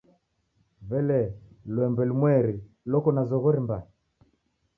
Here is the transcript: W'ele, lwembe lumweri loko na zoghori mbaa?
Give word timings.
W'ele, 0.89 1.21
lwembe 1.73 2.03
lumweri 2.09 2.57
loko 2.91 3.09
na 3.13 3.21
zoghori 3.29 3.59
mbaa? 3.65 3.83